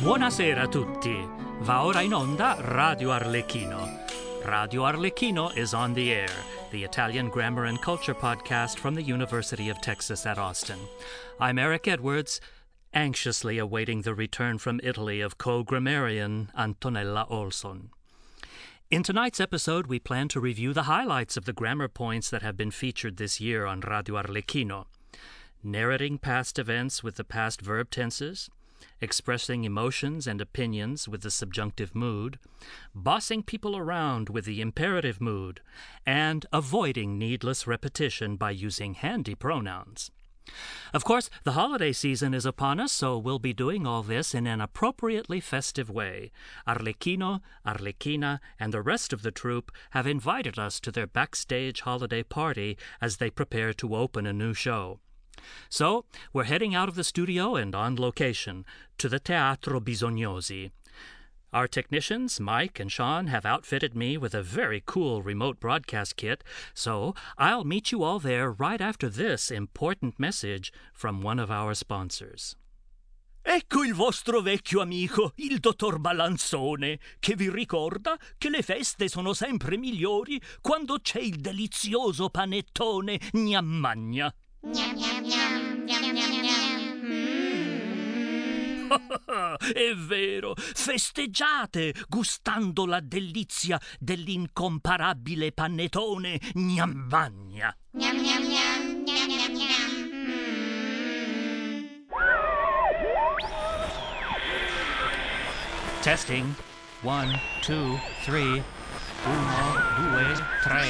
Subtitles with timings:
[0.00, 1.28] Buonasera a tutti.
[1.60, 3.86] Va ora in onda Radio Arlecchino.
[4.46, 6.30] Radio Arlecchino is on the air,
[6.70, 10.78] the Italian grammar and culture podcast from the University of Texas at Austin.
[11.38, 12.40] I'm Eric Edwards,
[12.94, 17.90] anxiously awaiting the return from Italy of co grammarian Antonella Olson.
[18.90, 22.56] In tonight's episode, we plan to review the highlights of the grammar points that have
[22.56, 24.86] been featured this year on Radio Arlecchino.
[25.66, 28.50] Narrating past events with the past verb tenses,
[29.00, 32.38] expressing emotions and opinions with the subjunctive mood,
[32.94, 35.62] bossing people around with the imperative mood,
[36.04, 40.10] and avoiding needless repetition by using handy pronouns.
[40.92, 44.46] Of course, the holiday season is upon us, so we'll be doing all this in
[44.46, 46.30] an appropriately festive way.
[46.68, 52.22] Arlecchino, Arlecchina, and the rest of the troupe have invited us to their backstage holiday
[52.22, 55.00] party as they prepare to open a new show.
[55.68, 58.64] So, we're heading out of the studio and on location
[58.98, 60.70] to the Teatro Bisognosi.
[61.54, 66.42] Our technicians, Mike and Sean, have outfitted me with a very cool remote broadcast kit,
[66.74, 71.74] so I'll meet you all there right after this important message from one of our
[71.74, 72.56] sponsors.
[73.46, 79.32] Ecco il vostro vecchio amico, il dottor Balanzone, che vi ricorda che le feste sono
[79.32, 84.34] sempre migliori quando c'è il delizioso panettone gnammagna.
[84.64, 84.94] Gnam.
[87.04, 88.90] Mm.
[89.74, 97.76] È vero, festeggiate gustando la delizia dell'incomparabile panettone gnammagna.
[97.90, 99.90] Gnam gnam gnam gnam gnam gnam.
[100.12, 100.34] Mm.
[106.02, 106.54] Testing.
[107.02, 108.62] One, two, three.
[109.26, 110.88] Uno, due, tre.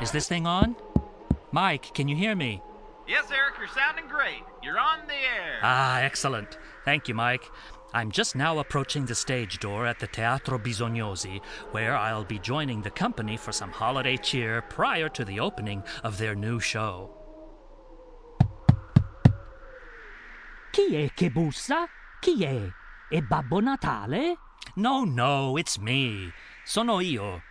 [0.00, 0.76] Is this thing on?
[1.52, 2.62] Mike, can you hear me?
[3.06, 4.42] Yes, Eric, you're sounding great.
[4.62, 5.58] You're on the air.
[5.62, 6.56] Ah, excellent.
[6.86, 7.44] Thank you, Mike.
[7.92, 11.42] I'm just now approaching the stage door at the Teatro Bisognosi,
[11.72, 16.16] where I'll be joining the company for some holiday cheer prior to the opening of
[16.16, 17.10] their new show.
[20.72, 21.86] Chi è che bussa?
[22.18, 22.72] Chi è?
[23.10, 24.36] È Babbo Natale?
[24.76, 26.32] No, no, it's me.
[26.64, 27.42] Sono io.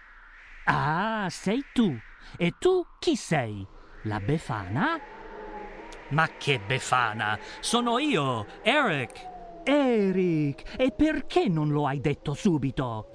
[0.65, 1.95] Ah, sei tu.
[2.39, 3.67] E tu chi sei?
[4.05, 4.99] La Befana?
[6.09, 7.37] Ma che befana!
[7.59, 9.29] Sono io, Eric.
[9.63, 13.11] Eric, e perché non lo hai detto subito?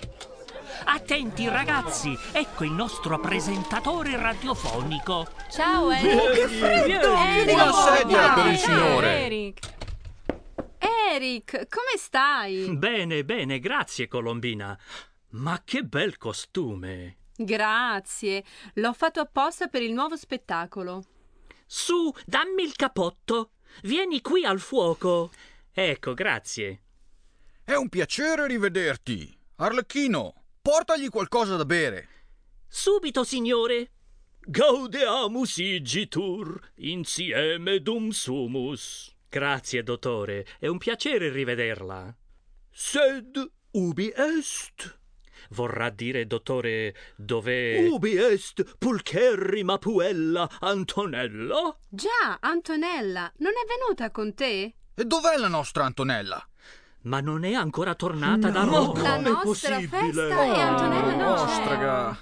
[0.84, 5.26] Attenti, ragazzi, ecco il nostro presentatore radiofonico.
[5.50, 6.62] Ciao Eric.
[6.62, 9.08] Eric, Una sedia oh, per il signore.
[9.24, 9.58] Eric.
[11.12, 12.76] Eric, come stai?
[12.76, 14.78] Bene, bene, grazie, Colombina.
[15.30, 17.16] Ma che bel costume.
[17.36, 18.44] Grazie.
[18.74, 21.04] L'ho fatto apposta per il nuovo spettacolo.
[21.66, 23.50] Su, dammi il capotto.
[23.82, 25.30] Vieni qui al fuoco.
[25.72, 26.82] Ecco, grazie.
[27.62, 29.36] È un piacere rivederti.
[29.56, 32.08] Arlecchino, portagli qualcosa da bere.
[32.68, 33.90] Subito, signore.
[34.40, 39.12] Gaudeamus igitur, insieme dum sumus.
[39.28, 40.46] Grazie, dottore.
[40.58, 42.16] È un piacere rivederla.
[42.70, 44.98] Sed ubi est?
[45.50, 47.86] Vorrà dire, dottore, dove...
[47.88, 51.76] Ubi est pulcherrima puella Antonella?
[51.88, 54.74] Già, Antonella, non è venuta con te?
[54.94, 56.46] E dov'è la nostra Antonella?
[57.02, 58.86] Ma non è ancora tornata da No.
[58.86, 59.02] Roma.
[59.02, 60.28] La Com'è nostra possibile?
[60.28, 61.42] festa e Antonella non c'è.
[61.42, 62.18] Ostraga.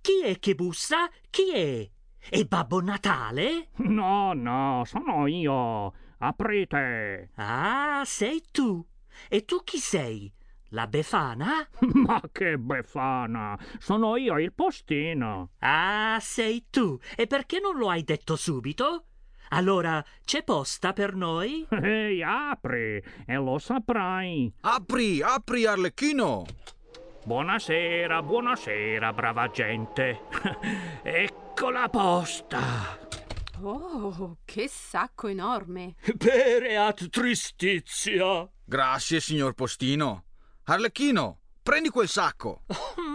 [0.00, 1.08] Chi è che bussa?
[1.28, 1.88] Chi è?
[2.28, 3.68] È Babbo Natale?
[3.76, 5.92] No, no, sono io.
[6.18, 7.30] Aprite.
[7.36, 8.84] Ah, sei tu.
[9.28, 10.32] E tu chi sei?
[10.72, 11.66] La Befana?
[11.94, 13.58] Ma che befana.
[13.78, 15.50] Sono io il postino.
[15.58, 16.96] Ah, sei tu.
[17.16, 19.06] E perché non lo hai detto subito?
[19.48, 21.66] Allora, c'è posta per noi?
[21.70, 24.52] Ehi, apri e lo saprai.
[24.60, 26.46] Apri, apri, Arlecchino.
[27.24, 30.20] Buonasera, buonasera, brava gente.
[31.02, 32.96] ecco la posta.
[33.60, 35.96] Oh, che sacco enorme.
[36.16, 38.48] Pereat tristizia.
[38.64, 40.26] Grazie, signor postino.
[40.64, 42.62] Arlecchino, prendi quel sacco.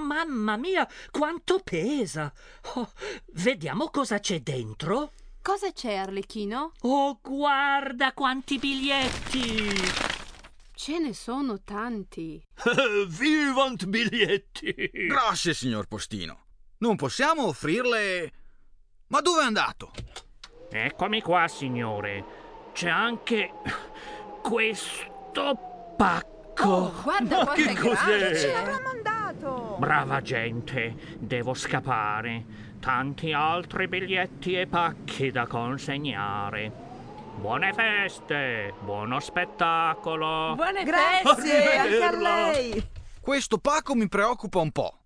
[0.05, 2.31] Mamma mia, quanto pesa!
[2.75, 2.91] Oh,
[3.33, 5.11] vediamo cosa c'è dentro.
[5.41, 6.71] Cosa c'è, Arlecchino?
[6.81, 9.69] Oh, guarda quanti biglietti!
[10.73, 12.43] Ce ne sono tanti.
[13.07, 14.73] Vivant biglietti.
[15.07, 16.45] Grazie, signor postino.
[16.79, 18.33] Non possiamo offrirle...
[19.07, 19.91] Ma dove è andato?
[20.69, 22.25] Eccomi qua, signore.
[22.73, 23.51] C'è anche
[24.41, 26.34] questo pacco.
[26.63, 28.17] Oh, guarda Ma che cos'è?
[28.31, 28.51] grande.
[28.53, 29.75] l'avrà mandato?
[29.79, 32.63] Brava gente, devo scappare.
[32.79, 36.71] tanti altri biglietti e pacchi da consegnare.
[37.37, 40.53] Buone feste, buono spettacolo.
[40.55, 42.89] Buone Grazie, anche a lei.
[43.19, 44.99] Questo pacco mi preoccupa un po'.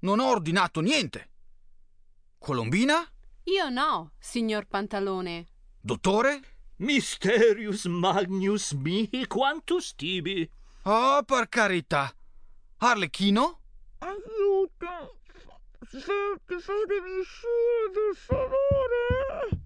[0.00, 1.28] Non ho ordinato niente.
[2.38, 3.04] Colombina?
[3.44, 5.46] Io no, signor Pantalone.
[5.80, 6.40] Dottore?
[6.76, 10.48] Mysterius magnus mihi quantus tibi.
[10.90, 12.10] Oh, per carità.
[12.78, 13.60] Arlecchino?
[13.98, 15.20] Aiuto!
[15.84, 19.60] Fatemi uscire, per favore!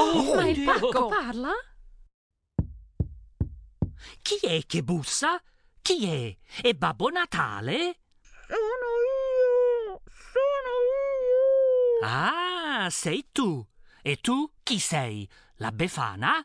[0.00, 0.72] Oh, ma il Dio.
[0.72, 1.52] pacco parla?
[4.20, 5.40] Chi è che bussa?
[5.80, 6.36] Chi è?
[6.60, 8.00] È Babbo Natale?
[8.48, 10.02] Sono io!
[10.10, 10.74] Sono
[11.22, 12.04] io!
[12.04, 13.64] Ah, sei tu.
[14.02, 15.28] E tu chi sei?
[15.58, 16.44] La Befana?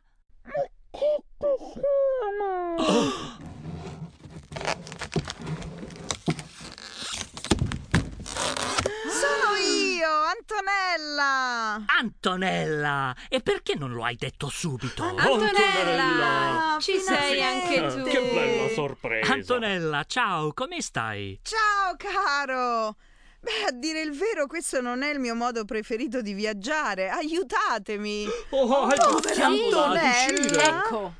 [9.06, 11.84] Sono io, Antonella.
[11.86, 13.16] Antonella!
[13.30, 15.04] E perché non lo hai detto subito?
[15.04, 16.74] Antonella!
[16.74, 18.04] Ah, Ci sei anche tu.
[18.04, 19.32] Che bella sorpresa!
[19.32, 21.40] Antonella, ciao, come stai?
[21.44, 22.96] Ciao, caro.
[23.42, 27.10] Beh, a dire il vero, questo non è il mio modo preferito di viaggiare.
[27.10, 28.26] Aiutatemi.
[28.52, 29.46] Oh, uscire!
[29.46, 30.64] uscire.
[30.64, 31.14] Ecco.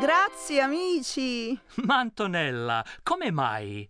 [0.00, 1.58] Grazie, amici.
[1.76, 3.88] Ma Antonella, come mai?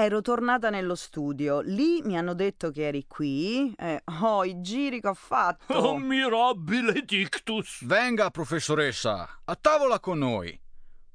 [0.00, 1.60] Ero tornata nello studio.
[1.60, 3.70] Lì mi hanno detto che eri qui.
[3.76, 5.74] Eh, oh, i giri che ho fatto.
[5.74, 7.84] Oh, Ammirabile dictus!
[7.84, 10.58] Venga, professoressa, a tavola con noi.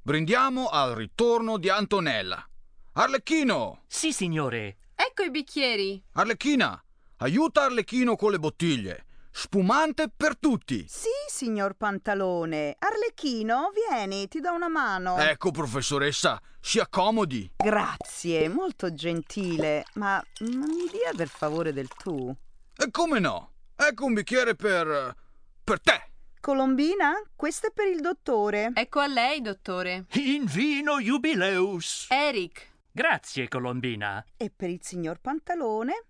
[0.00, 2.48] Brindiamo al ritorno di Antonella.
[2.92, 3.82] Arlecchino!
[3.88, 4.76] Sì, signore.
[4.94, 6.00] Ecco i bicchieri.
[6.12, 6.80] Arlecchina,
[7.16, 9.04] aiuta Arlecchino con le bottiglie.
[9.38, 10.86] Spumante per tutti.
[10.88, 12.74] Sì, signor Pantalone.
[12.78, 15.18] Arlecchino, vieni, ti do una mano.
[15.18, 17.52] Ecco, professoressa, si accomodi.
[17.54, 19.84] Grazie, molto gentile.
[19.96, 22.34] Ma, ma mi dia per favore del tu.
[22.78, 23.52] E come no?
[23.76, 25.14] Ecco un bicchiere per...
[25.62, 26.12] per te.
[26.40, 28.70] Colombina, questo è per il dottore.
[28.72, 30.06] Ecco a lei, dottore.
[30.12, 32.06] In vino jubileus.
[32.08, 32.72] Eric.
[32.90, 34.24] Grazie, Colombina.
[34.38, 36.06] E per il signor Pantalone.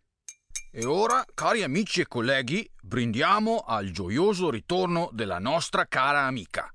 [0.70, 6.72] E ora, cari amici e colleghi, brindiamo al gioioso ritorno della nostra cara amica.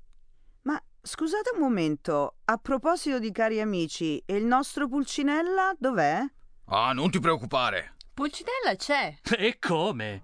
[0.62, 6.20] Ma scusate un momento, a proposito di cari amici, e il nostro Pulcinella dov'è?
[6.66, 7.96] Ah, non ti preoccupare.
[8.14, 9.18] Pulcinella c'è.
[9.36, 10.22] E come?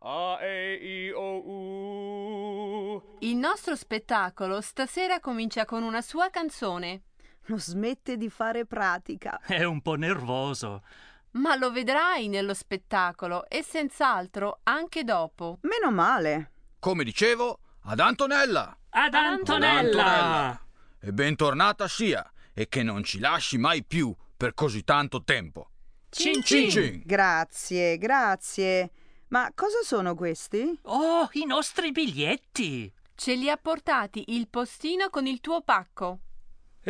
[0.00, 3.02] A, E, I, O, U.
[3.20, 7.02] Il nostro spettacolo stasera comincia con una sua canzone.
[7.50, 9.40] Non smette di fare pratica.
[9.44, 10.82] È un po' nervoso.
[11.32, 15.58] Ma lo vedrai nello spettacolo e senz'altro anche dopo.
[15.62, 16.52] Meno male.
[16.78, 18.76] Come dicevo, ad Antonella.
[18.90, 19.78] Ad Antonella!
[19.78, 20.60] Antonella!
[21.00, 25.70] E bentornata sia, e che non ci lasci mai più per così tanto tempo.
[26.10, 26.70] Cin Cin cin!
[26.70, 27.02] cin.
[27.04, 28.90] Grazie, grazie.
[29.28, 30.78] Ma cosa sono questi?
[30.82, 32.92] Oh, i nostri biglietti!
[33.14, 36.20] Ce li ha portati il postino con il tuo pacco.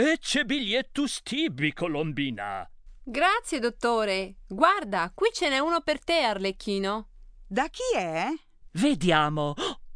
[0.00, 2.71] Ecce bigliettus tibi, Colombina.
[3.03, 4.37] Grazie, dottore.
[4.47, 7.09] Guarda, qui ce n'è uno per te, Arlecchino.
[7.45, 8.29] Da chi è?
[8.75, 9.55] Vediamo.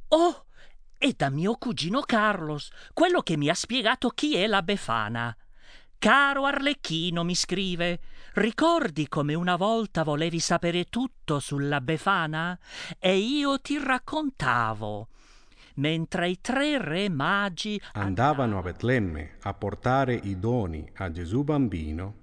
[0.09, 0.47] Oh,
[0.99, 5.37] è da mio cugino Carlos, quello che mi ha spiegato chi è la Befana.
[5.99, 8.01] Caro Arlecchino, mi scrive,
[8.33, 12.59] ricordi come una volta volevi sapere tutto sulla Befana?
[12.99, 15.11] E io ti raccontavo.
[15.75, 22.15] Mentre i tre re magi andavano a Betlemme a portare i doni a Gesù bambino,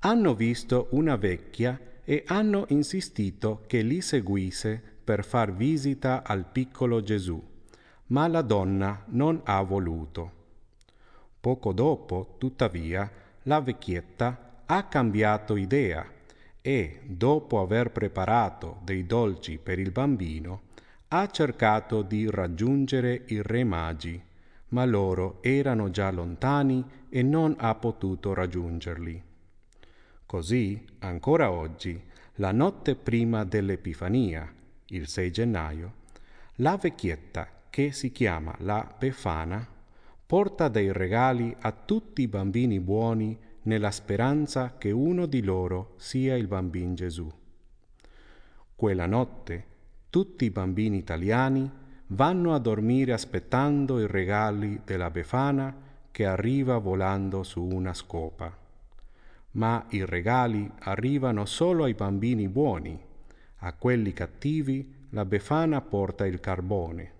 [0.00, 7.02] hanno visto una vecchia e hanno insistito che li seguisse per far visita al piccolo
[7.02, 7.42] Gesù,
[8.06, 10.32] ma la donna non ha voluto.
[11.40, 13.10] Poco dopo, tuttavia,
[13.42, 16.06] la vecchietta ha cambiato idea
[16.60, 20.62] e, dopo aver preparato dei dolci per il bambino,
[21.08, 24.22] ha cercato di raggiungere i re magi,
[24.68, 29.22] ma loro erano già lontani e non ha potuto raggiungerli.
[30.26, 31.98] Così, ancora oggi,
[32.34, 34.52] la notte prima dell'Epifania,
[34.88, 35.92] il 6 gennaio,
[36.56, 39.66] la vecchietta, che si chiama la Befana,
[40.26, 46.36] porta dei regali a tutti i bambini buoni nella speranza che uno di loro sia
[46.36, 47.30] il bambino Gesù.
[48.74, 49.76] Quella notte
[50.10, 51.70] tutti i bambini italiani
[52.08, 55.74] vanno a dormire aspettando i regali della Befana
[56.10, 58.56] che arriva volando su una scopa.
[59.52, 62.98] Ma i regali arrivano solo ai bambini buoni,
[63.58, 67.12] a quelli cattivi la Befana porta il carbone.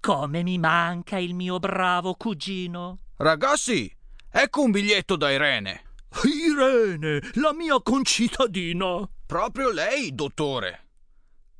[0.00, 2.98] Come mi manca il mio bravo cugino.
[3.16, 3.90] Ragazzi,
[4.30, 5.82] ecco un biglietto da Irene.
[6.24, 9.08] Irene, la mia concittadina.
[9.26, 10.81] Proprio lei, dottore.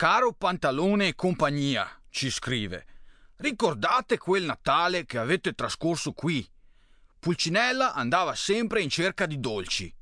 [0.03, 2.87] Caro Pantalone e compagnia, ci scrive.
[3.37, 6.45] Ricordate quel Natale che avete trascorso qui?
[7.21, 9.95] Pulcinella andava sempre in cerca di dolci.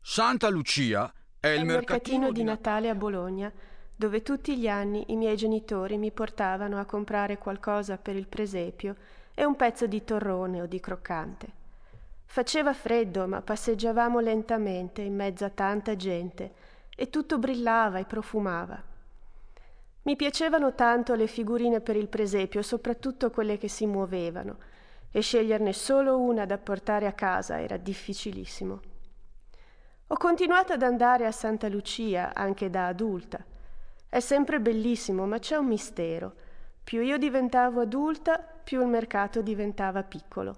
[0.00, 3.52] Santa Lucia è il Al mercatino di di Natale a Bologna,
[3.96, 8.94] dove tutti gli anni i miei genitori mi portavano a comprare qualcosa per il presepio
[9.34, 11.48] e un pezzo di torrone o di croccante.
[12.26, 16.67] Faceva freddo, ma passeggiavamo lentamente in mezzo a tanta gente
[17.00, 18.82] e tutto brillava e profumava.
[20.02, 24.56] Mi piacevano tanto le figurine per il presepio, soprattutto quelle che si muovevano,
[25.12, 28.80] e sceglierne solo una da portare a casa era difficilissimo.
[30.08, 33.44] Ho continuato ad andare a Santa Lucia anche da adulta.
[34.08, 36.34] È sempre bellissimo, ma c'è un mistero.
[36.82, 40.56] Più io diventavo adulta, più il mercato diventava piccolo.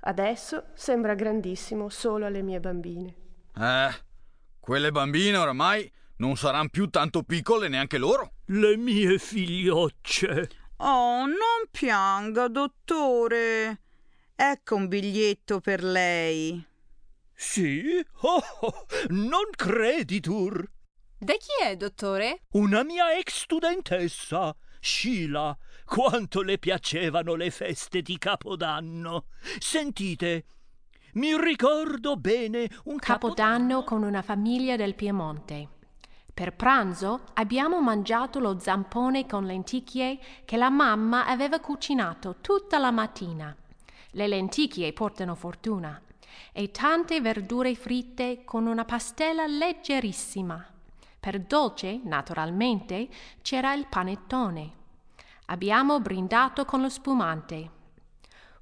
[0.00, 3.14] Adesso sembra grandissimo solo alle mie bambine.
[3.56, 4.07] Eh,
[4.68, 8.34] quelle bambine oramai non saranno più tanto piccole neanche loro.
[8.48, 10.50] Le mie figliocce.
[10.76, 13.80] Oh, non pianga, dottore.
[14.36, 16.62] Ecco un biglietto per lei.
[17.32, 18.04] Sì?
[18.20, 20.70] Oh, oh, non creditur.
[21.16, 22.42] Da chi è, dottore?
[22.50, 25.56] Una mia ex studentessa, Sheila.
[25.86, 29.28] Quanto le piacevano le feste di Capodanno.
[29.58, 30.44] Sentite,
[31.12, 35.68] mi ricordo bene un Capodanno con una famiglia del Piemonte.
[36.34, 42.90] Per pranzo abbiamo mangiato lo zampone con lenticchie che la mamma aveva cucinato tutta la
[42.90, 43.56] mattina.
[44.12, 46.00] Le lenticchie portano fortuna.
[46.52, 50.64] E tante verdure fritte con una pastella leggerissima.
[51.18, 53.08] Per dolce, naturalmente,
[53.42, 54.72] c'era il panettone.
[55.46, 57.76] Abbiamo brindato con lo spumante.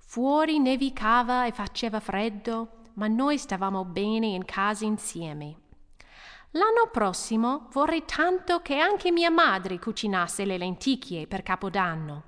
[0.09, 5.57] Fuori nevicava e faceva freddo, ma noi stavamo bene in casa insieme.
[6.53, 12.23] L'anno prossimo vorrei tanto che anche mia madre cucinasse le lenticchie per Capodanno.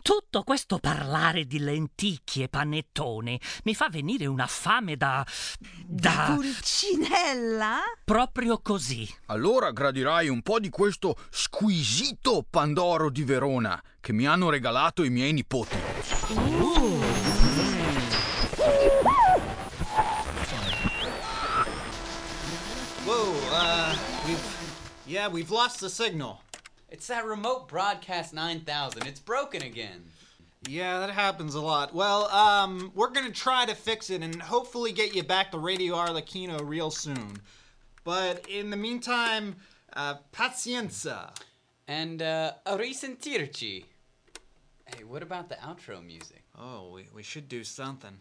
[0.00, 5.24] Tutto questo parlare di lenticchie e panettone mi fa venire una fame da.
[5.84, 6.32] da.
[6.34, 7.80] Pulcinella?
[8.04, 9.06] proprio così.
[9.26, 15.10] Allora gradirai un po' di questo squisito Pandoro di Verona che mi hanno regalato i
[15.10, 15.91] miei nipoti.
[23.04, 23.96] Whoa, uh,
[24.26, 24.58] we've.
[25.06, 26.40] Yeah, we've lost the signal.
[26.90, 29.06] It's that remote broadcast 9000.
[29.06, 30.04] It's broken again.
[30.68, 31.94] Yeah, that happens a lot.
[31.94, 35.96] Well, um, we're gonna try to fix it and hopefully get you back to Radio
[35.96, 37.38] Arlecchino real soon.
[38.04, 39.56] But in the meantime,
[39.94, 41.36] uh, pazienza.
[41.88, 43.84] And, uh, a risentirci.
[44.86, 46.42] Hey, what about the outro music?
[46.58, 48.18] Oh, we, we should do something.